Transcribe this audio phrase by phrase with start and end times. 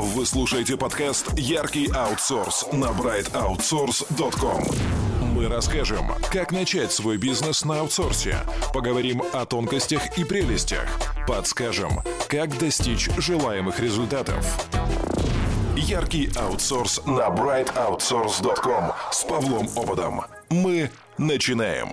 [0.00, 4.62] Вы слушаете подкаст «Яркий аутсорс» на brightoutsource.com.
[5.34, 8.36] Мы расскажем, как начать свой бизнес на аутсорсе,
[8.72, 10.86] поговорим о тонкостях и прелестях,
[11.26, 14.70] подскажем, как достичь желаемых результатов.
[15.74, 20.20] Яркий аутсорс на brightoutsource.com с Павлом Ободом.
[20.48, 21.88] Мы начинаем.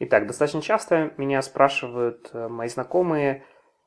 [0.00, 3.44] Итак, достаточно часто меня спрашивают э, мои знакомые,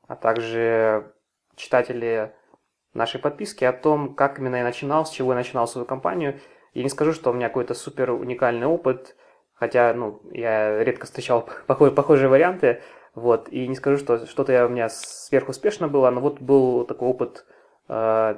[0.08, 1.13] а также
[1.56, 2.32] читатели
[2.94, 6.40] нашей подписки о том, как именно я начинал, с чего я начинал свою компанию.
[6.72, 9.16] Я не скажу, что у меня какой-то супер уникальный опыт,
[9.54, 12.82] хотя ну, я редко встречал похожие, варианты,
[13.14, 17.44] вот, и не скажу, что что-то у меня сверхуспешно было, но вот был такой опыт,
[17.88, 18.34] э,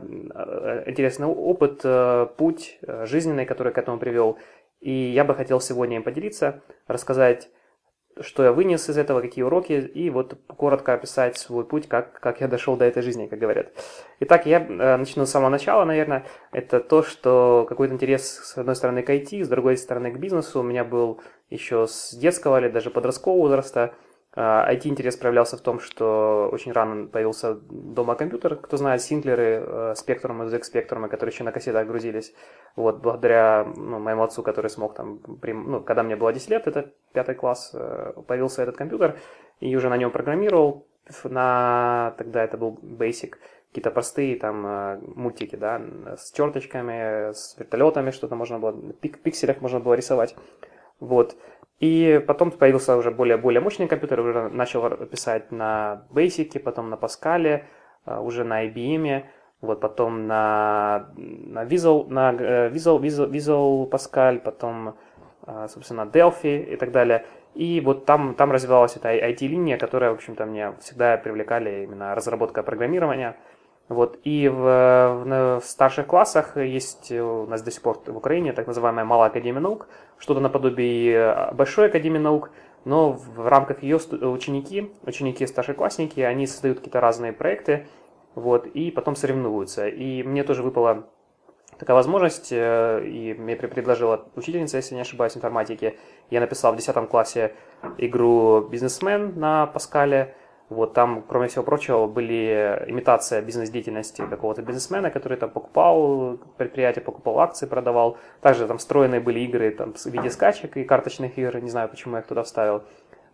[0.87, 4.38] интересный опыт, э, путь э, жизненный, который к этому привел,
[4.80, 7.48] и я бы хотел сегодня им поделиться, рассказать
[8.20, 12.41] что я вынес из этого, какие уроки, и вот коротко описать свой путь, как, как
[12.41, 13.73] я дошел до этой жизни, как говорят.
[14.20, 16.24] Итак, я э, начну с самого начала, наверное.
[16.52, 20.60] Это то, что какой-то интерес, с одной стороны, к IT, с другой стороны, к бизнесу
[20.60, 23.95] у меня был еще с детского или даже подросткового возраста–
[24.37, 30.45] IT-интерес а, проявлялся в том, что очень рано появился дома компьютер, кто знает, синклеры, спектрумы,
[30.45, 32.34] ZX спектрумы, которые еще на кассетах грузились.
[32.76, 36.66] Вот, благодаря ну, моему отцу, который смог там, при, ну, когда мне было 10 лет,
[36.66, 39.18] это пятый класс, э, появился этот компьютер,
[39.60, 40.87] и уже на нем программировал,
[41.24, 43.37] на, тогда это был Basic,
[43.68, 45.80] какие-то простые там э, мультики, да,
[46.18, 50.37] с черточками, с вертолетами что-то можно было, в пикселях можно было рисовать.
[51.01, 51.37] Вот.
[51.79, 56.95] И потом появился уже более, более мощный компьютер, уже начал писать на Basic, потом на
[56.95, 57.65] Pascal,
[58.05, 59.24] а, уже на IBM,
[59.60, 64.97] вот потом на, на Visual, на э, Visual, Visual, Visual Pascal, потом,
[65.43, 67.27] а, собственно, Delphi и так далее.
[67.54, 72.62] И вот там, там развивалась эта IT-линия, которая, в общем-то, мне всегда привлекали именно разработка
[72.62, 73.37] программирования–
[73.88, 74.19] вот.
[74.25, 78.66] И в, в, в старших классах есть у нас до сих пор в Украине так
[78.66, 79.88] называемая Малая Академия наук,
[80.19, 82.50] что-то наподобие Большой Академии наук,
[82.84, 87.87] но в рамках ее ученики, ученики старшеклассники, они создают какие-то разные проекты,
[88.34, 89.88] вот, и потом соревнуются.
[89.88, 91.06] И мне тоже выпала
[91.78, 95.99] такая возможность, э, и мне предложила учительница, если не ошибаюсь, информатики.
[96.31, 97.55] Я написал в 10 классе
[97.99, 100.34] игру «Бизнесмен» на Паскале,
[100.69, 107.38] вот там, кроме всего прочего, были имитация бизнес-деятельности какого-то бизнесмена, который там покупал предприятие, покупал
[107.38, 108.19] акции, продавал.
[108.41, 112.16] Также там встроенные были игры там, в виде скачек и карточных игр, не знаю, почему
[112.16, 112.82] я их туда вставил.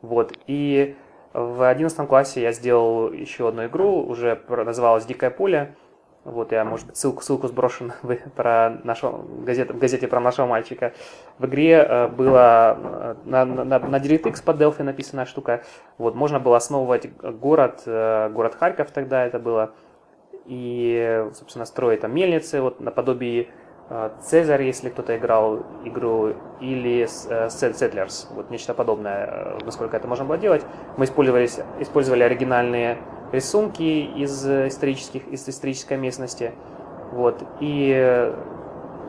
[0.03, 0.35] Вот.
[0.47, 0.95] И
[1.33, 5.75] в 11 классе я сделал еще одну игру, уже называлась «Дикое поле».
[6.25, 7.91] Вот я, может быть, ссылку, ссылку сброшу
[8.37, 10.93] про нашего, газет, в газете про нашего мальчика.
[11.39, 15.65] В игре э, было э, на, на, на DirectX под Delphi написанная штука.
[15.99, 19.73] Вот, можно было основывать город, э, город Харьков тогда это было.
[20.47, 23.49] И, собственно, строить там мельницы, вот наподобие
[24.23, 30.63] Цезарь, если кто-то играл игру, или Settlers, вот нечто подобное, насколько это можно было делать.
[30.97, 31.47] Мы использовали,
[31.79, 32.99] использовали оригинальные
[33.33, 36.53] рисунки из исторических, из исторической местности.
[37.13, 37.43] Вот.
[37.61, 38.33] И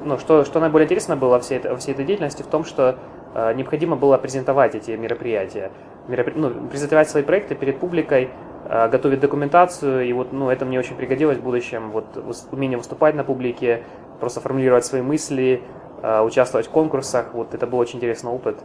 [0.05, 2.97] ну, что, что наиболее интересно было во всей, во всей этой деятельности в том, что
[3.33, 5.71] э, необходимо было презентовать эти мероприятия,
[6.07, 6.33] меропри...
[6.35, 8.29] ну, презентовать свои проекты перед публикой,
[8.65, 12.05] э, готовить документацию, и вот ну, это мне очень пригодилось в будущем, вот
[12.51, 13.83] умение выступать на публике,
[14.19, 15.61] просто формулировать свои мысли,
[16.01, 18.57] э, участвовать в конкурсах, вот это был очень интересный опыт.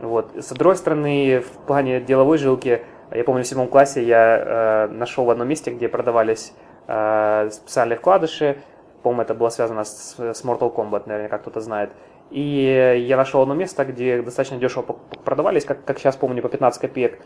[0.00, 0.32] Вот.
[0.34, 2.82] С другой стороны, в плане деловой жилки,
[3.12, 6.54] я помню, в седьмом классе я э, нашел в одном месте, где продавались
[6.88, 8.58] э, специальные вкладыши.
[9.02, 11.90] По-моему, это было связано с, с Mortal Kombat, наверняка кто-то знает.
[12.30, 16.80] И я нашел одно место, где достаточно дешево продавались, как, как сейчас помню, по 15
[16.80, 17.18] копеек.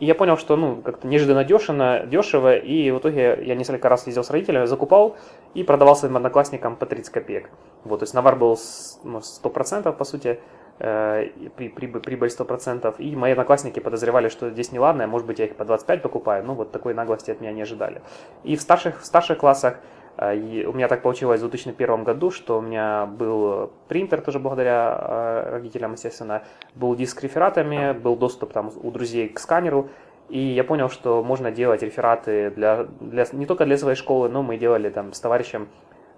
[0.00, 4.06] И я понял, что ну, как-то неожиданно дешево, дешево, и в итоге я несколько раз
[4.06, 5.16] ездил с родителями, закупал
[5.54, 7.50] и продавал своим одноклассникам по 30 копеек.
[7.84, 8.58] Вот, то есть навар был
[9.04, 10.40] ну, 100% по сути,
[10.80, 12.96] Э, при, при, прибыль 100%.
[12.98, 16.44] И мои одноклассники подозревали, что здесь неладное, может быть, я их по 25 покупаю.
[16.44, 18.02] Ну, вот такой наглости от меня не ожидали.
[18.42, 19.78] И в старших, в старших классах
[20.16, 24.96] э, у меня так получилось в 2001 году, что у меня был принтер, тоже благодаря
[24.98, 26.42] э, родителям, естественно,
[26.74, 29.88] был диск с рефератами, был доступ там у друзей к сканеру,
[30.28, 34.42] и я понял, что можно делать рефераты для, для, не только для своей школы, но
[34.42, 35.68] мы делали там с товарищем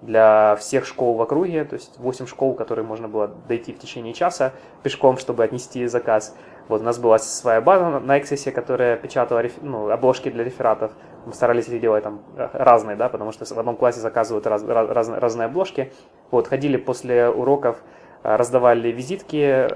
[0.02, 4.12] для всех школ в округе, то есть 8 школ, которые можно было дойти в течение
[4.12, 4.52] часа
[4.82, 6.36] пешком, чтобы отнести заказ.
[6.68, 10.92] Вот у нас была своя база на Access, которая печатала ну, обложки для рефератов.
[11.24, 14.62] Мы старались их делать там э, разные, да, потому что в одном классе заказывают раз,
[14.64, 15.92] раз, разные обложки.
[16.30, 17.82] Вот, ходили после уроков
[18.26, 19.68] раздавали визитки,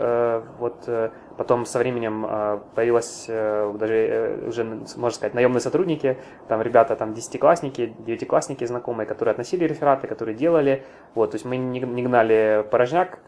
[0.58, 0.88] вот
[1.36, 2.26] потом со временем
[2.74, 6.18] появилась даже уже, можно сказать, наемные сотрудники,
[6.48, 11.56] там ребята, там десятиклассники, девятиклассники знакомые, которые относили рефераты, которые делали, вот, то есть мы
[11.56, 13.20] не, гнали порожняк,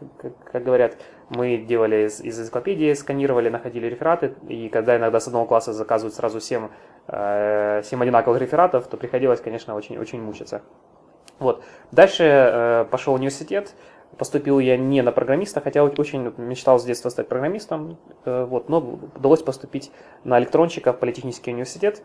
[0.51, 0.97] как, говорят,
[1.29, 6.15] мы делали из, из энциклопедии, сканировали, находили рефераты, и когда иногда с одного класса заказывают
[6.15, 6.67] сразу 7,
[7.07, 10.61] 7 одинаковых рефератов, то приходилось, конечно, очень, очень мучиться.
[11.39, 11.63] Вот.
[11.91, 13.73] Дальше э, пошел университет,
[14.17, 18.79] поступил я не на программиста, хотя очень мечтал с детства стать программистом, э, вот, но
[19.15, 19.91] удалось поступить
[20.23, 22.01] на электронщика в Политехнический университет.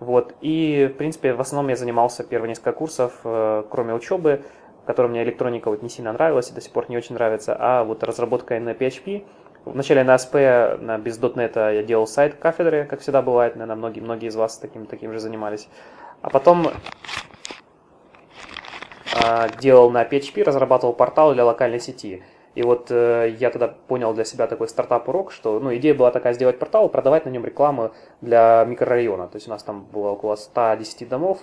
[0.00, 4.42] Вот, и, в принципе, в основном я занимался первые несколько курсов, э, кроме учебы,
[4.86, 7.84] которой мне электроника вот не сильно нравилась и до сих пор не очень нравится, а
[7.84, 9.24] вот разработка на PHP.
[9.66, 14.00] Вначале на ASP, на без .NET я делал сайт кафедры, как всегда бывает, наверное, многие,
[14.00, 15.68] многие из вас таким, таким же занимались.
[16.22, 16.72] А потом а,
[19.60, 22.22] делал на PHP, разрабатывал портал для локальной сети.
[22.58, 26.32] И вот э, я тогда понял для себя такой стартап-урок, что ну, идея была такая
[26.32, 29.28] сделать портал, продавать на нем рекламу для микрорайона.
[29.28, 31.38] То есть у нас там было около 110 домов,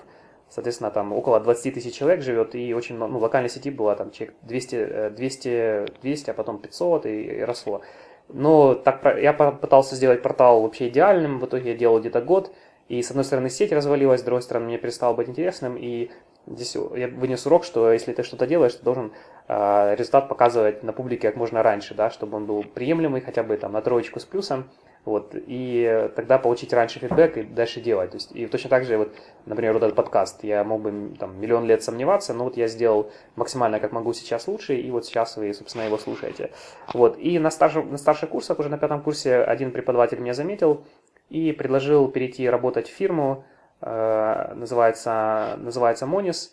[0.50, 4.36] соответственно, там около 20 тысяч человек живет, и очень ну, локальной сети было там человек
[4.42, 7.82] 200, 200, 200, а потом 500, и, и росло.
[8.28, 12.52] Но так я пытался сделать портал вообще идеальным, в итоге я делал где-то год,
[12.90, 16.12] и с одной стороны сеть развалилась, с другой стороны мне перестало быть интересным, и
[16.48, 19.12] Здесь я вынес урок, что если ты что-то делаешь, ты должен
[19.48, 23.58] э, результат показывать на публике как можно раньше, да, чтобы он был приемлемый, хотя бы
[23.58, 24.70] там на троечку с плюсом,
[25.06, 28.12] вот, и тогда получить раньше фидбэк и дальше делать.
[28.12, 29.14] То есть, и точно так же, вот,
[29.46, 33.12] например, вот этот подкаст, я мог бы там миллион лет сомневаться, но вот я сделал
[33.36, 36.52] максимально как могу сейчас лучше, и вот сейчас вы, собственно, его слушаете.
[36.94, 40.84] Вот, и на, старших, на старших курсах, уже на пятом курсе, один преподаватель меня заметил
[41.30, 43.46] и предложил перейти работать в фирму,
[43.82, 46.52] называется, называется Monis,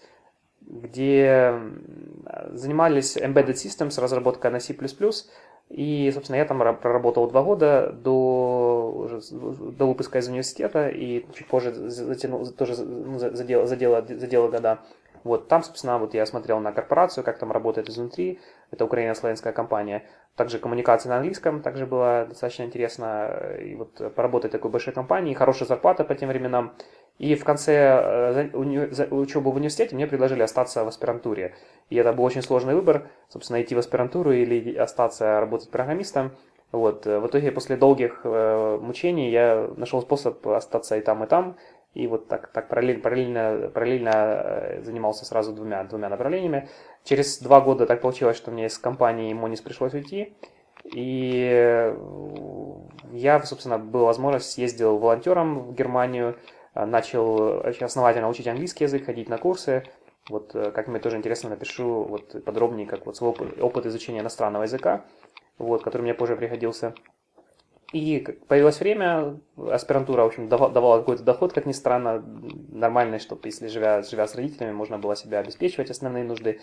[0.60, 1.54] где
[2.50, 4.74] занимались embedded systems, разработка на C++,
[5.68, 11.72] и, собственно, я там проработал два года до, до выпуска из университета, и чуть позже
[11.72, 14.80] затянул, тоже задел, задела, задела года.
[15.24, 18.40] Вот там, собственно, вот я смотрел на корпорацию, как там работает изнутри.
[18.70, 20.02] Это украино-славянская компания.
[20.36, 23.56] Также коммуникация на английском также было достаточно интересно.
[23.60, 26.72] И вот поработать в такой большой компании, хорошая зарплата по тем временам.
[27.18, 28.56] И в конце э,
[29.10, 31.54] учебы в университете мне предложили остаться в аспирантуре.
[31.90, 36.32] И это был очень сложный выбор, собственно, идти в аспирантуру или остаться работать программистом.
[36.72, 37.04] Вот.
[37.04, 41.56] В итоге после долгих э, мучений я нашел способ остаться и там, и там.
[41.94, 46.70] И вот так, так параллельно, параллельно, параллельно э, занимался сразу двумя, двумя направлениями.
[47.04, 50.34] Через два года так получилось, что мне из компании Монис пришлось уйти.
[50.84, 51.94] И
[53.12, 56.36] я, собственно, был возможность, съездил волонтером в Германию,
[56.74, 59.84] а, начал очень основательно учить английский язык, ходить на курсы.
[60.28, 64.20] Вот э, как мне тоже интересно, напишу вот подробнее, как вот свой опыт, опыт изучения
[64.20, 65.04] иностранного языка,
[65.58, 66.94] вот, который мне позже пригодился.
[67.92, 72.24] И появилось время, аспирантура, в общем, давала какой-то доход, как ни странно,
[72.70, 76.60] нормальный, чтобы, если живя, живя с родителями, можно было себя обеспечивать основные нужды.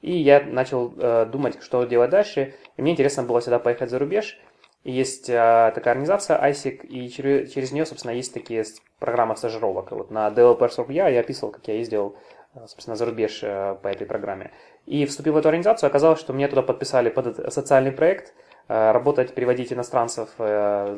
[0.00, 2.54] И я начал э, думать, что делать дальше.
[2.76, 4.38] И мне интересно было сюда поехать за рубеж.
[4.82, 8.64] Есть э, такая организация ISIC, и через, через нее, собственно, есть такие
[8.98, 9.90] программы стажировок.
[9.92, 12.16] Вот на Developers я я описывал, как я ездил,
[12.54, 14.52] э, собственно, за рубеж э, по этой программе.
[14.86, 18.32] И вступил в эту организацию, оказалось, что мне туда подписали под социальный проект,
[18.70, 20.96] работать, переводить иностранцев, э,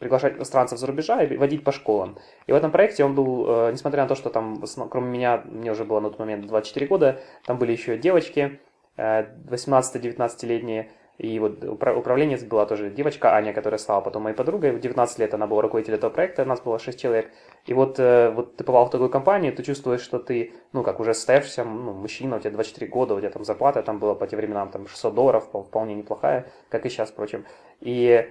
[0.00, 2.18] приглашать иностранцев за рубежа и водить по школам.
[2.48, 5.70] И в этом проекте он был, э, несмотря на то, что там, кроме меня, мне
[5.70, 8.58] уже было на тот момент 24 года, там были еще девочки,
[8.96, 14.70] 18-19-летние, и вот управленец была тоже девочка Аня, которая стала потом моей подругой.
[14.70, 17.32] В 19 лет она была руководителем этого проекта, у нас было 6 человек.
[17.66, 21.00] И вот, э, вот ты попал в такую компанию, ты чувствуешь, что ты, ну, как
[21.00, 24.28] уже состоявшийся ну, мужчина, у тебя 24 года, у тебя там зарплата там была по
[24.28, 27.44] тем временам там 600 долларов, вполне неплохая, как и сейчас, впрочем.
[27.80, 28.28] И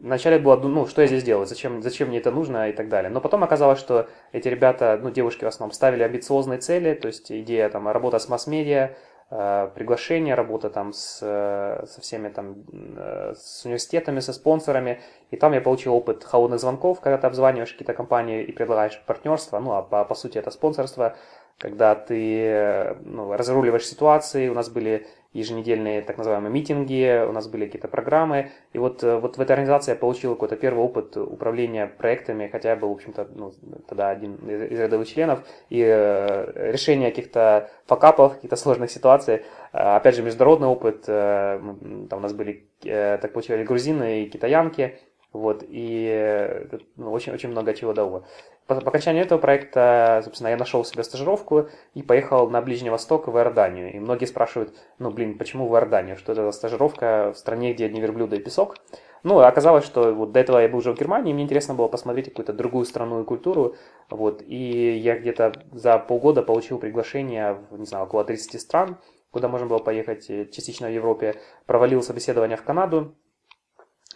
[0.00, 3.10] вначале было, ну, что я здесь делаю, зачем, зачем мне это нужно и так далее.
[3.10, 7.30] Но потом оказалось, что эти ребята, ну, девушки в основном, ставили амбициозные цели, то есть
[7.30, 8.96] идея там работа с масс-медиа,
[9.28, 12.64] Э, приглашение, работа там с, э, со всеми там,
[12.96, 15.00] э, с университетами, со спонсорами.
[15.32, 19.58] И там я получил опыт холодных звонков, когда ты обзваниваешь какие-то компании и предлагаешь партнерство,
[19.58, 21.16] ну, а по, по сути это спонсорство,
[21.58, 24.48] когда ты ну, разруливаешь ситуации.
[24.48, 28.50] У нас были еженедельные так называемые митинги, у нас были какие-то программы.
[28.72, 32.70] И вот, э, вот в этой организации я получил какой-то первый опыт управления проектами, хотя
[32.70, 33.52] я был, в общем-то, ну,
[33.86, 35.40] тогда один из рядовых членов.
[35.68, 39.42] И э, решение каких-то факапов, каких-то сложных ситуаций.
[39.72, 41.04] Э, опять же, международный опыт.
[41.06, 41.60] Э,
[42.08, 44.98] там у нас были, э, так получилось, грузины и китаянки.
[45.32, 48.24] Вот, и э, ну, очень, очень много чего дало.
[48.66, 53.28] По, по окончанию этого проекта, собственно, я нашел себе стажировку и поехал на Ближний Восток
[53.28, 53.94] в Иорданию.
[53.94, 56.16] И многие спрашивают, ну, блин, почему в Иорданию?
[56.16, 58.76] Что это за стажировка в стране, где одни верблюда и песок?
[59.22, 61.88] Ну, оказалось, что вот до этого я был уже в Германии, и мне интересно было
[61.88, 63.74] посмотреть какую-то другую страну и культуру.
[64.10, 68.98] Вот, и я где-то за полгода получил приглашение в, не знаю, около 30 стран,
[69.30, 71.34] куда можно было поехать, э, частично в Европе.
[71.66, 73.16] Провалил собеседование в Канаду,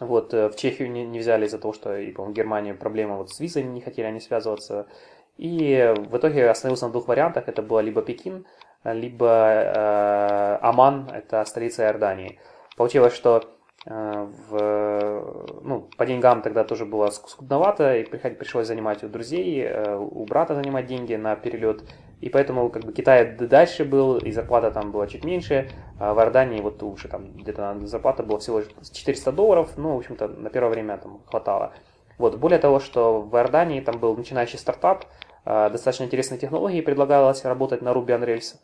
[0.00, 3.30] вот, э, в Чехию не, не взяли из-за того, что, по-моему, в Германии проблема вот
[3.30, 4.86] с визой, не хотели они связываться.
[5.36, 7.48] И в итоге остановился на двух вариантах.
[7.48, 8.46] Это было либо Пекин,
[8.84, 12.38] либо э, Аман, это столица Иордании.
[12.76, 13.44] Получилось, что
[13.86, 19.96] Э, в, ну, по деньгам тогда тоже было скудновато, и пришлось занимать у друзей, э,
[19.96, 21.82] у брата занимать деньги на перелет.
[22.20, 25.70] И поэтому как бы Китай дальше был, и зарплата там была чуть меньше.
[25.98, 30.28] А в Иордании вот лучше, там где-то зарплата была всего 400 долларов, ну, в общем-то,
[30.28, 31.72] на первое время там хватало.
[32.18, 35.06] Вот, более того, что в Иордании там был начинающий стартап,
[35.46, 38.56] э, достаточно интересные технологии, предлагалось работать на Ruby on Rails.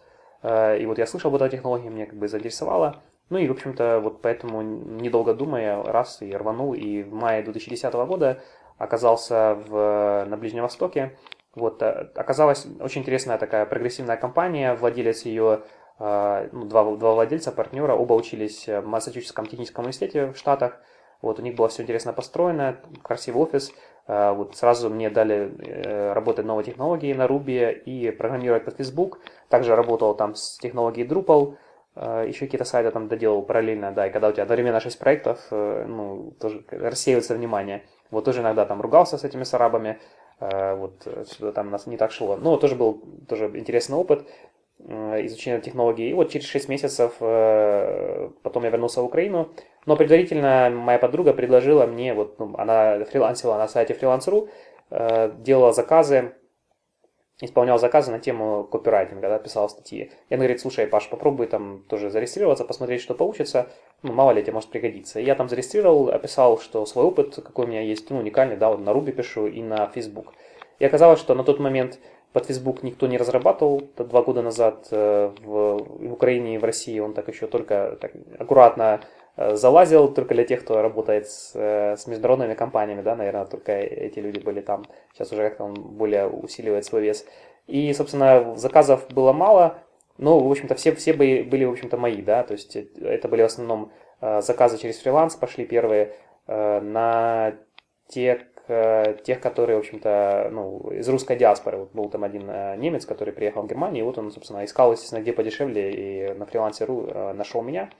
[0.78, 3.02] И вот я слышал об этой технологии, мне как бы заинтересовало.
[3.30, 7.92] Ну и, в общем-то, вот поэтому, недолго думая, раз и рванул, и в мае 2010
[7.92, 8.40] года
[8.78, 11.16] оказался в, на Ближнем Востоке.
[11.56, 15.62] Вот, э, оказалась очень интересная такая прогрессивная компания, владелец ее,
[15.98, 20.78] э, ну, два, два владельца, партнера, оба учились в Массачусетском техническом университете в Штатах.
[21.22, 23.72] Вот, у них было все интересно построено, красивый офис.
[24.06, 29.18] Э, вот сразу мне дали работать новые технологии на Ruby и программировать под Facebook.
[29.48, 31.56] Также работал там с технологией Drupal.
[32.26, 36.34] Еще какие-то сайты там доделал параллельно, да, и когда у тебя одновременно 6 проектов, ну,
[36.38, 37.84] тоже рассеивается внимание.
[38.10, 39.98] Вот тоже иногда там ругался с этими сарабами,
[40.38, 42.36] вот что там нас не так шло.
[42.36, 44.26] Но тоже был тоже интересный опыт
[44.80, 46.10] э, изучения технологий.
[46.10, 49.48] И вот через 6 месяцев э, потом я вернулся в Украину.
[49.86, 54.48] Но предварительно моя подруга предложила мне, вот ну, она фрилансила на сайте freelance.ru,
[55.42, 56.32] делала заказы
[57.40, 60.10] исполнял заказы на тему копирайтинга, да, писал статьи.
[60.28, 63.68] И он говорит, слушай, Паш, попробуй там тоже зарегистрироваться, посмотреть, что получится,
[64.02, 65.20] ну, мало ли тебе может пригодиться.
[65.20, 68.70] И я там зарегистрировал, описал, что свой опыт, какой у меня есть, ну, уникальный, да,
[68.70, 70.32] вот на Ruby пишу и на Facebook.
[70.78, 71.98] И оказалось, что на тот момент
[72.32, 76.64] под Facebook никто не разрабатывал, это два года назад э, в, в Украине и в
[76.64, 79.00] России он так еще только так аккуратно
[79.36, 84.18] залазил, только для тех, кто работает с, э, с международными компаниями, да, наверное, только эти
[84.18, 84.84] люди были там.
[85.12, 87.26] Сейчас уже как-то он более усиливает свой вес.
[87.66, 89.78] И, собственно, заказов было мало,
[90.18, 93.46] но, в общем-то, все, все были, в общем-то, мои, да, то есть это были в
[93.46, 96.14] основном заказы через фриланс, пошли первые
[96.46, 97.54] на
[98.08, 101.78] те Э, тех, которые, в общем-то, ну, из русской диаспоры.
[101.78, 104.90] Вот был там один э, немец, который приехал в Германию, и вот он, собственно, искал,
[104.90, 107.90] естественно, где подешевле, и на фрилансе.ру э, нашел меня.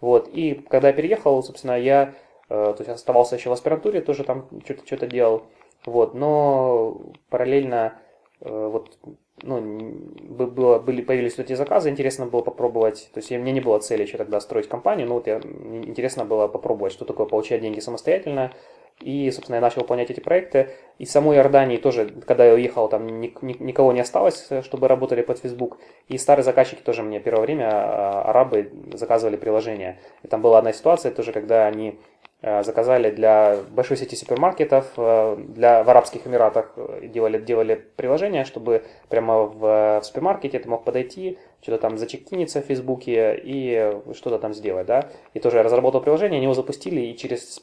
[0.00, 2.14] Вот, и когда я переехал, собственно, я
[2.48, 5.42] то есть оставался еще в аспирантуре, тоже там что-то что делал,
[5.84, 7.94] вот, но параллельно
[8.40, 8.98] вот
[9.42, 13.78] ну, было, были, появились вот эти заказы, интересно было попробовать, то есть мне не было
[13.80, 17.80] цели еще тогда строить компанию, но вот я, интересно было попробовать, что такое получать деньги
[17.80, 18.52] самостоятельно,
[19.00, 20.70] и, собственно, я начал выполнять эти проекты.
[20.98, 24.88] И в самой Иордании тоже, когда я уехал, там ни, ни, никого не осталось, чтобы
[24.88, 25.78] работали под Facebook.
[26.08, 29.98] И старые заказчики тоже мне первое время, а, арабы, заказывали приложения.
[30.22, 31.98] И там была одна ситуация тоже, когда они
[32.40, 38.82] а, заказали для большой сети супермаркетов, а, для, в Арабских Эмиратах делали, делали приложение, чтобы
[39.10, 44.54] прямо в, в супермаркете ты мог подойти, что-то там зачекиниться в Фейсбуке и что-то там
[44.54, 45.10] сделать, да.
[45.34, 47.62] И тоже я разработал приложение, они его запустили, и через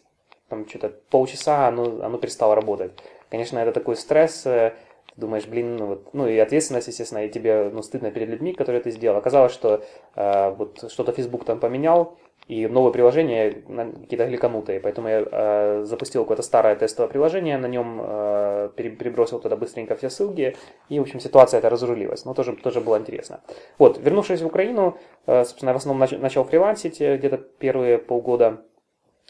[0.49, 2.91] там что-то полчаса оно, оно перестало работать.
[3.29, 4.73] Конечно, это такой стресс, э,
[5.13, 8.53] ты думаешь, блин, ну, вот, ну и ответственность, естественно, и тебе ну, стыдно перед людьми,
[8.53, 9.17] которые ты сделал.
[9.17, 9.83] Оказалось, что
[10.15, 16.23] э, вот что-то Facebook там поменял, и новое приложение какие-то гликанутые, поэтому я э, запустил
[16.23, 20.55] какое-то старое тестовое приложение, на нем э, перебросил туда быстренько все ссылки,
[20.89, 23.41] и, в общем, ситуация эта разрулилась, но тоже, тоже было интересно.
[23.77, 27.97] Вот, вернувшись в Украину, э, собственно, я в основном нач- начал фрилансить э, где-то первые
[27.97, 28.61] полгода,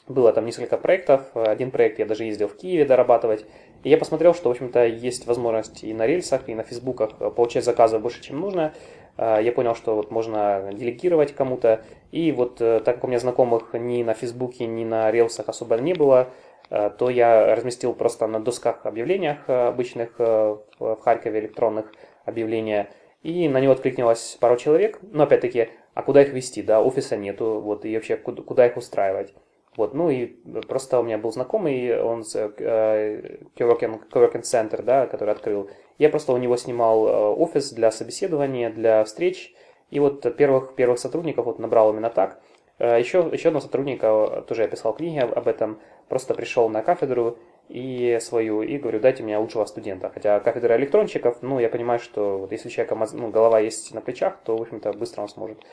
[0.08, 1.22] было там несколько проектов.
[1.34, 3.46] Один проект я даже ездил в Киеве дорабатывать.
[3.84, 7.66] И я посмотрел, что, в общем-то, есть возможность и на рельсах, и на фейсбуках получать
[7.66, 8.74] заказы больше, чем нужно.
[9.18, 11.82] А, я понял, что вот можно делегировать кому-то.
[12.12, 15.78] И вот э, так как у меня знакомых ни на фейсбуке, ни на рельсах особо
[15.78, 16.30] не было,
[16.70, 21.92] э, то я разместил просто на досках объявлениях э, обычных в Харькове электронных
[22.26, 22.90] объявления.
[23.22, 25.00] И на него откликнулось пару человек.
[25.02, 28.78] Но опять-таки, а куда их вести, да, офиса нету, вот, и вообще куда, куда их
[28.78, 29.34] устраивать.
[29.76, 30.28] Вот, ну и
[30.68, 35.70] просто у меня был знакомый, он э, Coworking, Coworking Center, да, который открыл.
[35.98, 39.54] Я просто у него снимал э, офис для собеседования, для встреч.
[39.90, 42.40] И вот первых, первых сотрудников вот набрал именно так.
[42.80, 47.38] Еще, э, еще одного сотрудника, тоже я писал книги об этом, просто пришел на кафедру,
[47.70, 50.10] и свою, и говорю, дайте мне лучшего студента.
[50.10, 54.02] Хотя кафедра электронщиков, ну, я понимаю, что вот если у человека ну, голова есть на
[54.02, 55.64] плечах, то, в общем-то, быстро он сможет э,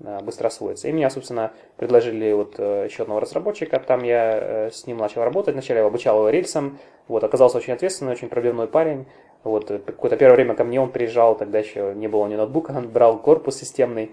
[0.00, 0.88] быстро освоиться.
[0.88, 5.22] И меня, собственно, предложили вот э, еще одного разработчика, там я э, с ним начал
[5.22, 6.78] работать, вначале я обучал его рельсам,
[7.08, 9.06] вот, оказался очень ответственный, очень пробивной парень,
[9.44, 12.88] вот, какое-то первое время ко мне он приезжал, тогда еще не было ни ноутбука, он
[12.88, 14.10] брал корпус системный,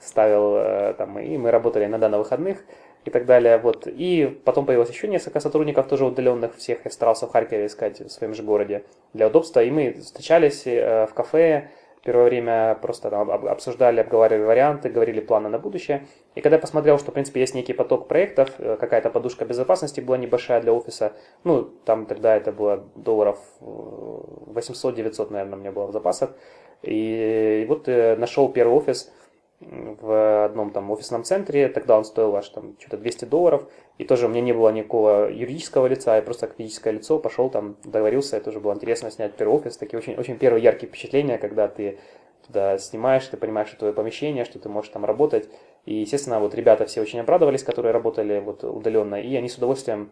[0.00, 2.64] ставил там, и мы работали иногда на выходных,
[3.04, 3.58] и так далее.
[3.58, 3.86] Вот.
[3.86, 6.84] И потом появилось еще несколько сотрудников, тоже удаленных всех.
[6.84, 9.62] Я старался в Харькове искать в своем же городе для удобства.
[9.62, 11.70] И мы встречались э, в кафе,
[12.02, 16.06] первое время просто там обсуждали, обговаривали варианты, говорили планы на будущее.
[16.34, 20.00] И когда я посмотрел, что, в принципе, есть некий поток проектов, э, какая-то подушка безопасности
[20.00, 21.12] была небольшая для офиса,
[21.44, 26.30] ну, там тогда это было долларов 800-900, э, наверное, у меня было в запасах.
[26.82, 29.12] И вот нашел первый офис,
[29.60, 34.26] в одном там офисном центре, тогда он стоил аж там что-то 200 долларов, и тоже
[34.26, 38.36] у меня не было никакого юридического лица, я просто как физическое лицо пошел там, договорился,
[38.36, 41.98] это тоже было интересно снять первый офис, такие очень, очень первые яркие впечатления, когда ты
[42.46, 45.50] туда снимаешь, ты понимаешь, что твое помещение, что ты можешь там работать,
[45.84, 50.10] и, естественно, вот ребята все очень обрадовались, которые работали вот удаленно, и они с удовольствием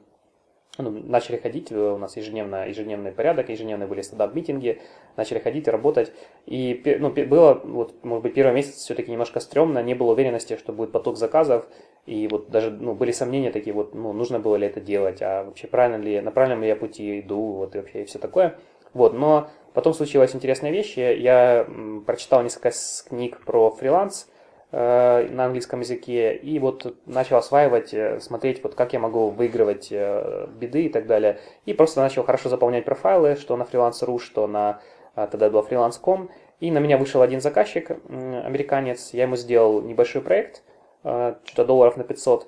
[0.78, 4.80] ну, начали ходить, э, у нас ежедневно, ежедневный порядок, ежедневные были стендап-митинги,
[5.16, 6.12] начали ходить и работать.
[6.46, 10.72] И ну, было, вот, может быть, первый месяц все-таки немножко стрёмно, не было уверенности, что
[10.72, 11.66] будет поток заказов,
[12.06, 15.44] и вот даже ну, были сомнения такие, вот, ну, нужно было ли это делать, а
[15.44, 18.56] вообще правильно ли, на правильном ли я пути иду, вот, и вообще и все такое.
[18.94, 21.66] Вот, но потом случилась интересная вещь, я
[22.06, 22.70] прочитал несколько
[23.08, 24.28] книг про фриланс,
[24.70, 30.46] на английском языке, и вот начал осваивать, э, смотреть, вот как я могу выигрывать э,
[30.48, 31.38] беды и так далее.
[31.64, 34.80] И просто начал хорошо заполнять профайлы, что на Freelance.ru, что на
[35.14, 36.28] тогда был freelance.com.
[36.60, 40.62] И на меня вышел один заказчик, американец, я ему сделал небольшой проект,
[41.02, 42.46] что-то долларов на 500.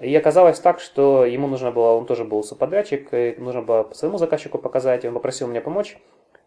[0.00, 4.58] И оказалось так, что ему нужно было, он тоже был субподрядчик, нужно было своему заказчику
[4.58, 5.98] показать, он попросил меня помочь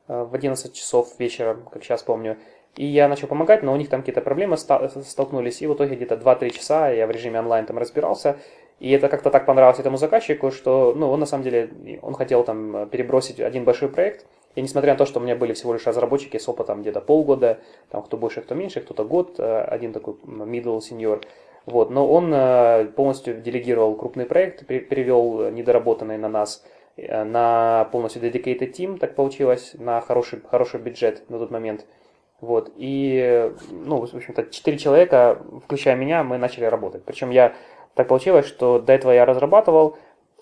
[0.07, 2.38] в 11 часов вечера, как сейчас помню.
[2.77, 6.15] И я начал помогать, но у них там какие-то проблемы столкнулись, и в итоге где-то
[6.15, 8.38] 2-3 часа я в режиме онлайн там разбирался.
[8.79, 12.43] И это как-то так понравилось этому заказчику, что, ну, он на самом деле, он хотел
[12.43, 15.88] там перебросить один большой проект, и несмотря на то, что у меня были всего лишь
[15.88, 17.57] разработчики с опытом где-то полгода,
[17.89, 21.23] там кто больше, кто меньше, кто-то год, э, один такой middle senior,
[21.65, 26.63] вот, но он э, полностью делегировал крупный проект, перевел недоработанный на нас
[26.95, 31.88] э, на полностью dedicated team, так получилось, на хороший, хороший бюджет на тот момент–
[32.39, 37.04] вот, и, ну, в общем-то, четыре человека, включая меня, мы начали работать.
[37.04, 37.54] Причем я,
[37.95, 39.97] так получилось, что до этого я разрабатывал,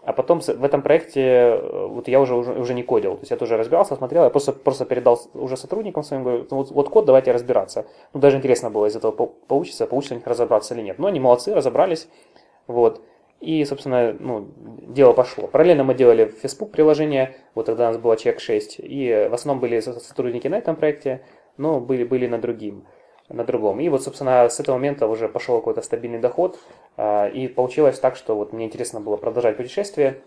[0.06, 3.16] а потом в этом проекте э, вот я уже, уже, уже не кодил.
[3.16, 6.70] То есть я тоже разбирался, смотрел, я просто, просто передал уже сотрудникам своим, говорю, вот,
[6.70, 7.88] вот код, давайте разбираться.
[8.14, 11.00] Ну, даже интересно было из этого получится, получится у них разобраться или нет.
[11.00, 12.08] Но они молодцы, разобрались.
[12.68, 13.02] Вот.
[13.40, 15.48] И, собственно, ну, дело пошло.
[15.48, 19.60] Параллельно мы делали Facebook приложение, вот тогда у нас было человек 6, и в основном
[19.60, 21.22] были сотрудники на этом проекте
[21.58, 22.86] но были, были на другим
[23.30, 23.80] на другом.
[23.80, 26.60] И вот, собственно, с этого момента уже пошел какой-то стабильный доход,
[26.96, 30.22] а, и получилось так, что вот мне интересно было продолжать путешествие,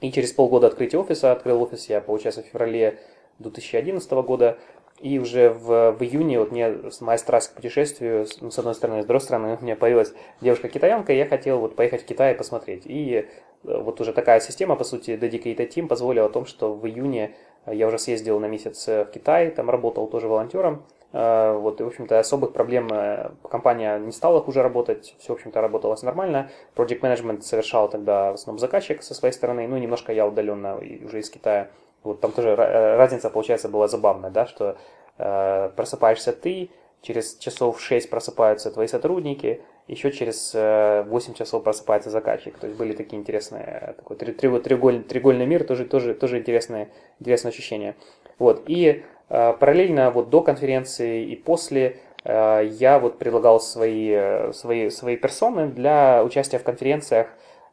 [0.00, 2.98] и через полгода открытия офиса, открыл офис я, получается, в феврале
[3.38, 4.58] 2011 года,
[5.00, 9.02] и уже в, в июне вот мне моя страсть к путешествию, ну, с одной стороны,
[9.02, 12.82] с другой стороны, у меня появилась девушка-китаянка, и я хотел вот поехать в Китай посмотреть.
[12.86, 13.24] И э,
[13.64, 17.34] вот уже такая система, по сути, Dedicated Team позволила о том, что в июне
[17.66, 20.84] я уже съездил на месяц в Китай, там работал тоже волонтером.
[21.14, 25.36] Э, вот, и, в общем-то, особых проблем э, компания не стала хуже работать, все, в
[25.36, 26.50] общем-то, работалось нормально.
[26.74, 31.20] Project Management совершал тогда в основном заказчик со своей стороны, ну, немножко я удаленно уже
[31.20, 31.68] из Китая.
[32.02, 34.76] Вот там тоже э, разница, получается, была забавная, да, что
[35.18, 42.58] э, просыпаешься ты, через часов 6 просыпаются твои сотрудники, еще через 8 часов просыпается заказчик.
[42.58, 46.88] То есть были такие интересные, такой треугольный, треугольный мир, тоже, тоже, тоже интересное,
[47.20, 47.94] интересное ощущение.
[48.38, 48.64] Вот.
[48.66, 55.16] И э, параллельно вот до конференции и после э, я вот предлагал свои, свои, свои
[55.16, 57.28] персоны для участия в конференциях.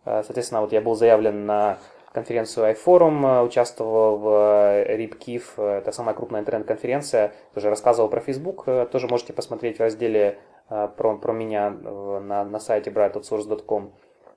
[0.06, 1.80] Э, соответственно, вот я был заявлен на
[2.12, 4.28] конференцию iForum, участвовал в
[4.86, 10.38] RIPKIF, это самая крупная интернет-конференция, тоже рассказывал про Facebook, тоже можете посмотреть в разделе
[10.72, 13.92] Э, про, про меня на, на сайте brightoutsource.com.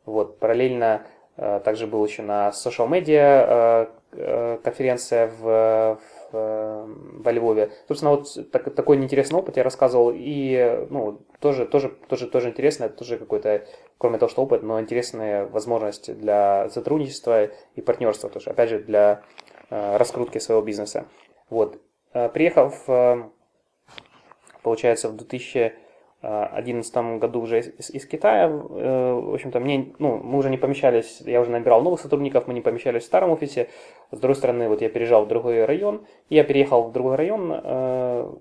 [0.05, 1.03] Вот, параллельно
[1.37, 5.99] э, также был еще на social media э, конференция в,
[6.35, 7.71] во Львове.
[7.89, 12.85] Собственно, вот так, такой интересный опыт я рассказывал, и ну, тоже, тоже, тоже, тоже интересно,
[12.85, 13.65] это тоже какой-то,
[13.99, 19.23] кроме того, что опыт, но интересная возможность для сотрудничества и партнерства тоже, опять же, для
[19.71, 21.07] раскрутки своего бизнеса.
[21.49, 21.81] Вот.
[22.13, 22.85] Приехав,
[24.63, 25.75] получается, в 2000
[26.25, 28.49] 2011 году уже из, из Китая.
[28.49, 32.63] В общем-то, мне, ну, мы уже не помещались, я уже набирал новых сотрудников, мы не
[32.63, 33.69] помещались в старом офисе.
[34.11, 37.53] С другой стороны, вот я переезжал в другой район, я переехал в другой район,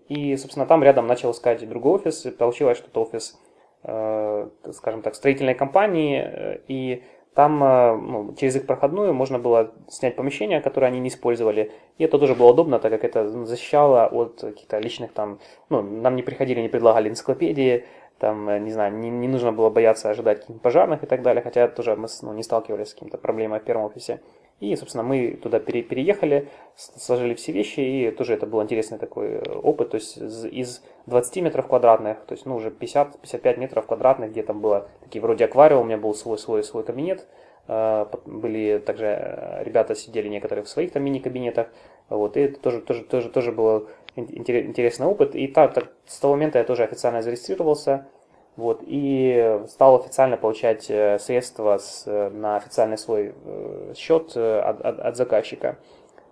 [0.07, 3.39] и, собственно, там рядом начал искать другой офис, и получилось, что это офис,
[3.81, 7.03] скажем так, строительной компании, и
[7.35, 11.71] там э, ну, через их проходную можно было снять помещение, которое они не использовали.
[11.97, 15.39] И это тоже было удобно, так как это защищало от каких-то личных там...
[15.69, 17.85] Ну, нам не приходили, не предлагали энциклопедии,
[18.19, 21.41] там, э, не знаю, не, не нужно было бояться ожидать каких-то пожарных и так далее,
[21.41, 24.21] хотя тоже мы ну, не сталкивались с какими-то проблемами в первом офисе.
[24.59, 29.27] И, собственно, мы туда пере, переехали, сложили все вещи, и тоже это был интересный такой
[29.27, 29.91] э, опыт.
[29.91, 34.61] То есть из 20 метров квадратных, то есть ну, уже 50-55 метров квадратных, где там
[34.61, 37.27] было такие вроде аквариум, у меня был свой свой свой кабинет.
[37.67, 41.67] Э, были также э, ребята сидели некоторые в своих там мини-кабинетах.
[42.09, 45.35] Вот, и это тоже, тоже, тоже, тоже был интересный опыт.
[45.35, 48.07] И так, так, с того момента я тоже официально зарегистрировался.
[48.55, 54.81] Вот, и стал официально получать э, средства с, э, на официальный свой э, счет от,
[54.81, 55.77] от, от заказчика.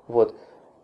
[0.08, 0.36] Вот.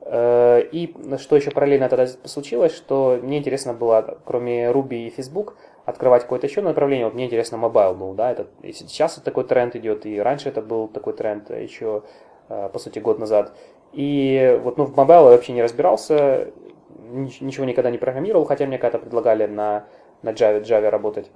[0.10, 6.22] И что еще параллельно тогда случилось, что мне интересно было, кроме Ruby и Facebook, открывать
[6.22, 7.08] какое-то еще направление.
[7.08, 10.88] Вот мне интересно, mobile был, да, это, сейчас такой тренд идет, и раньше это был
[10.88, 12.04] такой тренд еще,
[12.48, 13.52] по сути, год назад.
[13.92, 16.54] И вот ну, в mobile я вообще не разбирался,
[17.10, 19.88] ничего никогда не программировал, хотя мне когда-то предлагали на
[20.22, 21.30] на Java, Java работать.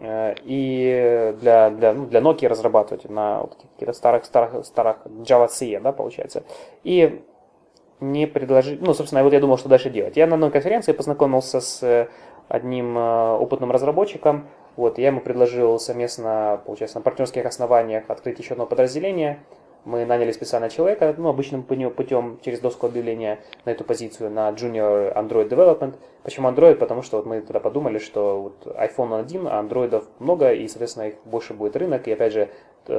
[0.00, 5.48] Э, и для, для, ну, для Nokia разрабатывать на вот каких-то старых, старых, старых Java
[5.48, 6.42] C, да, получается.
[6.84, 7.22] И
[8.00, 10.16] не предложить, ну, собственно, вот я думал, что дальше делать.
[10.16, 12.08] Я на одной конференции познакомился с
[12.48, 18.52] одним э, опытным разработчиком, вот, я ему предложил совместно, получается, на партнерских основаниях открыть еще
[18.52, 19.38] одно подразделение–
[19.86, 25.14] мы наняли специального человека, ну, обычным путем, через доску объявления на эту позицию, на Junior
[25.14, 25.94] Android Development.
[26.24, 26.74] Почему Android?
[26.74, 31.04] Потому что вот мы тогда подумали, что вот iPhone один, а андроидов много, и, соответственно,
[31.04, 32.48] их больше будет рынок, и, опять же,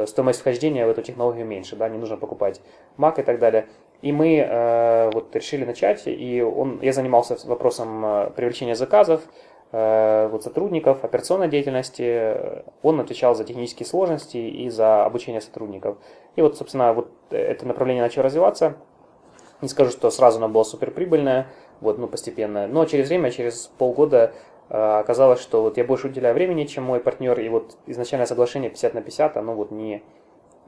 [0.05, 2.61] стоимость вхождения в эту технологию меньше, да, не нужно покупать
[2.97, 3.67] Mac и так далее.
[4.01, 9.21] И мы э, вот решили начать, и он, я занимался вопросом э, привлечения заказов,
[9.73, 15.97] Э, вот сотрудников, операционной деятельности, он отвечал за технические сложности и за обучение сотрудников.
[16.37, 18.77] И вот, собственно, вот это направление начало развиваться.
[19.61, 21.47] Не скажу, что сразу оно было суперприбыльное,
[21.81, 24.33] вот, ну, постепенно, но через время, через полгода
[24.69, 28.69] э, оказалось, что вот я больше уделяю времени, чем мой партнер, и вот изначальное соглашение
[28.69, 30.03] 50 на 50, оно вот не,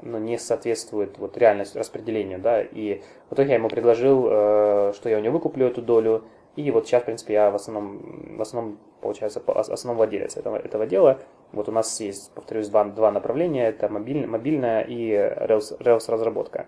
[0.01, 5.08] ну, не соответствует вот реальности распределению, да, и в итоге я ему предложил, э, что
[5.08, 6.23] я у него выкуплю эту долю,
[6.55, 10.88] и вот сейчас, в принципе, я в основном, в основном получается, основной владелец этого, этого
[10.88, 11.19] дела.
[11.51, 13.67] Вот у нас есть, повторюсь, два, два направления.
[13.67, 16.67] Это мобиль, мобильная и Rails, разработка.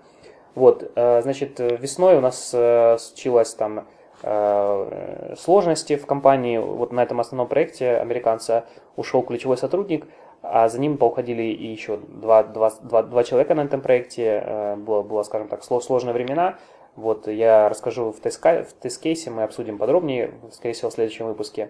[0.55, 3.87] Вот, э, значит, весной у нас э, случилось там
[4.23, 6.57] э, сложности в компании.
[6.57, 8.65] Вот на этом основном проекте американца
[8.95, 10.07] ушел ключевой сотрудник,
[10.41, 14.75] а за ним поуходили и еще два, два, два, два человека на этом проекте.
[14.77, 16.57] Было, было, скажем так, сложные времена.
[16.95, 21.69] Вот я расскажу в тест-кейсе, мы обсудим подробнее, скорее всего, в следующем выпуске,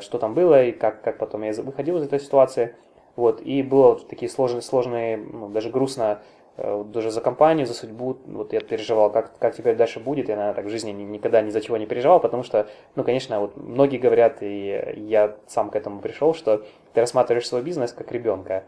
[0.00, 2.74] что там было и как, как потом я выходил из этой ситуации.
[3.16, 6.20] Вот, и было вот такие сложные, сложные ну, даже грустно,
[6.58, 10.36] э, даже за компанию, за судьбу, вот я переживал, как, как теперь дальше будет, я,
[10.36, 13.56] наверное, так в жизни никогда ни за чего не переживал, потому что, ну, конечно, вот
[13.56, 16.62] многие говорят, и я сам к этому пришел, что
[16.92, 18.64] ты рассматриваешь свой бизнес как ребенка,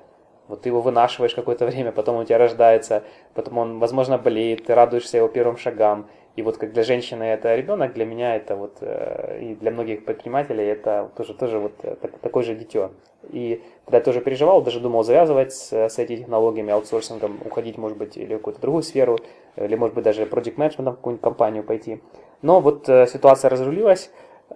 [0.49, 4.65] вот ты его вынашиваешь какое-то время, потом он у тебя рождается, потом он, возможно, болеет,
[4.65, 6.09] ты радуешься его первым шагам.
[6.37, 10.05] И вот как для женщины это ребенок, для меня это вот, э, и для многих
[10.05, 12.93] предпринимателей это тоже, тоже вот э, такой же дитё.
[13.31, 17.99] И тогда я тоже переживал, даже думал завязывать с, с этими технологиями, аутсорсингом, уходить, может
[17.99, 19.19] быть, или в какую-то другую сферу,
[19.57, 22.01] или, может быть, даже project management в какую-нибудь компанию пойти.
[22.41, 24.13] Но вот э, ситуация разрулилась,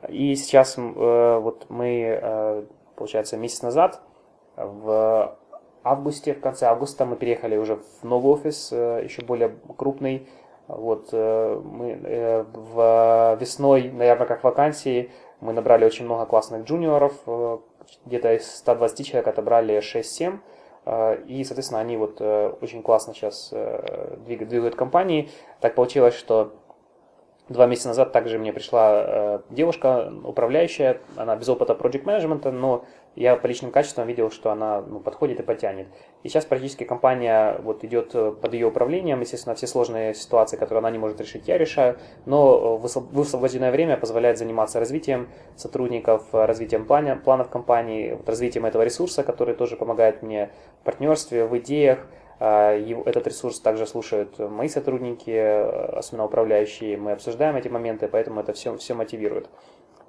[0.08, 2.64] и сейчас вот мы,
[2.96, 4.00] получается, месяц назад
[4.56, 5.36] в
[5.84, 10.28] августе, в конце августа мы переехали уже в новый офис, э, еще более крупный.
[10.68, 17.14] Вот э, мы э, в весной на ярмарках вакансий мы набрали очень много классных джуниоров,
[18.06, 20.38] где-то из 120 человек отобрали 6-7.
[21.26, 23.52] И, соответственно, они вот очень классно сейчас
[24.24, 25.30] двигают, двигают компании.
[25.60, 26.52] Так получилось, что
[27.48, 33.36] Два месяца назад также мне пришла девушка, управляющая, она без опыта project менеджмента, но я
[33.36, 35.86] по личным качествам видел, что она ну, подходит и потянет.
[36.22, 40.78] И сейчас практически компания вот идет э, под ее управлением, естественно, все сложные ситуации, которые
[40.78, 46.44] она не может решить, я решаю, но э, высвобожденное время позволяет заниматься развитием сотрудников, э,
[46.46, 50.50] развитием плана, планов компании, вот, развитием этого ресурса, который тоже помогает мне
[50.80, 52.06] в партнерстве, в идеях.
[52.44, 52.76] А,
[53.06, 55.30] этот ресурс также слушают мои сотрудники,
[55.96, 59.48] особенно управляющие, мы обсуждаем эти моменты, поэтому это все, все мотивирует.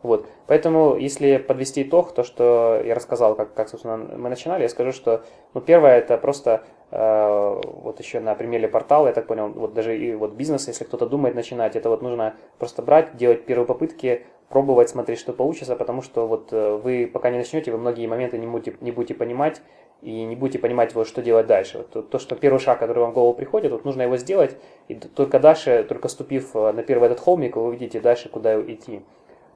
[0.02, 0.28] Вот.
[0.48, 4.94] Поэтому, если подвести итог, то, что я рассказал, как, как собственно, мы начинали, я скажу,
[4.94, 5.22] что
[5.54, 9.96] ну, первое это просто э, вот еще на примере портала, я так понял, вот даже
[9.96, 14.26] и вот бизнес, если кто-то думает начинать, это вот нужно просто брать, делать первые попытки,
[14.50, 18.40] пробовать, смотреть, что получится, потому что вот э, вы пока не начнете, вы многие моменты
[18.40, 19.62] не будете, не будете понимать,
[20.02, 21.80] и не будете понимать, вот, что делать дальше.
[21.80, 24.58] Вот, то, то, что первый шаг, который вам в голову приходит, вот нужно его сделать,
[24.88, 29.02] и только дальше, только ступив э, на первый этот холмик, вы увидите дальше, куда идти.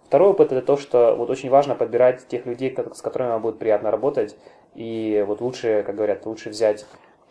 [0.06, 3.60] Второй опыт это то, что вот очень важно подбирать тех людей, с которыми вам будет
[3.60, 4.38] приятно работать,
[4.74, 6.86] и вот лучше, как говорят, лучше взять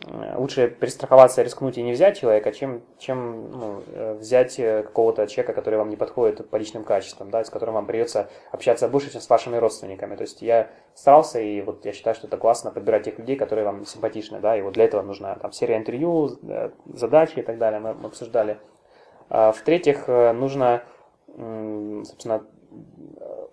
[0.05, 5.53] лучше перестраховаться, рискнуть и не взять человека, чем, чем ну, э, взять э, какого-то человека,
[5.53, 9.21] который вам не подходит по личным качествам, да, с которым вам придется общаться больше, чем
[9.21, 10.15] с вашими родственниками.
[10.15, 13.65] То есть я старался, и вот я считаю, что это классно подбирать тех людей, которые
[13.65, 16.37] вам симпатичны, да, и вот для этого нужна там серия интервью,
[16.85, 18.59] задачи и так далее, мы, мы обсуждали.
[19.29, 20.83] А, в-третьих, нужно,
[21.27, 22.45] собственно,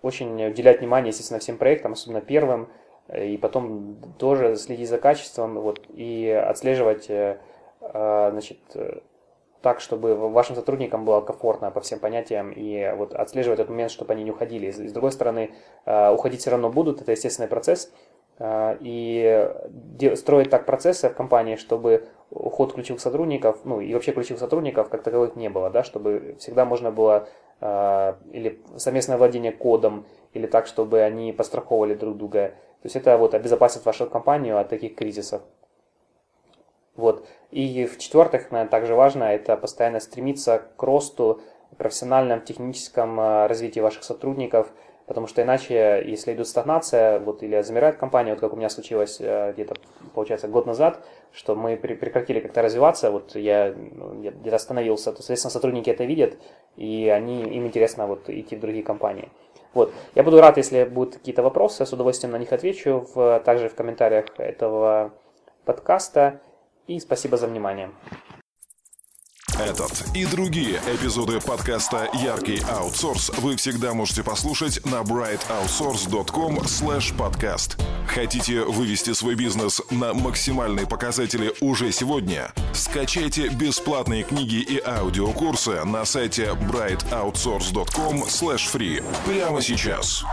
[0.01, 2.69] очень уделять внимание, естественно, всем проектам, особенно первым,
[3.13, 7.39] и потом тоже следить за качеством вот, и отслеживать э,
[7.81, 8.57] э, значит,
[9.61, 14.13] так, чтобы вашим сотрудникам было комфортно по всем понятиям, и вот отслеживать этот момент, чтобы
[14.13, 14.71] они не уходили.
[14.71, 15.51] С другой стороны,
[15.85, 17.91] э, уходить все равно будут, это естественный процесс,
[18.37, 19.49] и
[20.15, 25.03] строить так процессы в компании, чтобы уход ключевых сотрудников, ну и вообще ключевых сотрудников как
[25.03, 27.27] таковых не было, да, чтобы всегда можно было
[27.61, 33.33] или совместное владение кодом, или так, чтобы они постраховывали друг друга, то есть это вот
[33.33, 35.41] обезопасит вашу компанию от таких кризисов.
[36.95, 37.25] Вот.
[37.51, 41.41] И в-четвертых, наверное, также важно, это постоянно стремиться к росту,
[41.77, 44.71] профессиональном, техническом э, развитии ваших сотрудников,
[45.07, 49.17] потому что иначе, если идет стагнация, вот, или замирает компания, вот как у меня случилось
[49.19, 49.75] э, где-то,
[50.13, 55.51] получается, год назад, что мы прекратили как-то развиваться, вот я, ну, где-то остановился, то, соответственно,
[55.51, 56.37] сотрудники это видят,
[56.75, 59.29] и они, им интересно вот идти в другие компании.
[59.73, 59.91] Вот.
[60.15, 63.67] Я буду рад, если будут какие-то вопросы, я с удовольствием на них отвечу, в, также
[63.67, 65.11] в комментариях этого
[65.65, 66.39] подкаста.
[66.87, 67.91] И спасибо за внимание.
[69.59, 77.81] Этот и другие эпизоды подкаста «Яркий аутсорс» вы всегда можете послушать на brightoutsource.com podcast.
[78.05, 82.51] Хотите вывести свой бизнес на максимальные показатели уже сегодня?
[82.73, 90.25] Скачайте бесплатные книги и аудиокурсы на сайте brightoutsource.com free прямо сейчас.